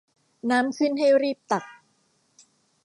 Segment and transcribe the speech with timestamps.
[0.49, 1.65] น้ำขึ้นให้รีบตัก